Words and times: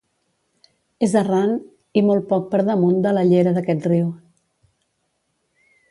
És 1.07 1.13
a 1.21 1.23
ran 1.27 1.53
i 2.01 2.03
molt 2.07 2.27
poc 2.33 2.49
per 2.55 2.63
damunt 2.71 2.99
de 3.07 3.15
la 3.19 3.27
llera 3.33 3.55
d'aquest 3.59 3.89
riu. 3.93 4.13